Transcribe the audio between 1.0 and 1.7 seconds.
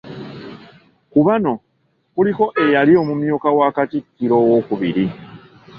Ku bano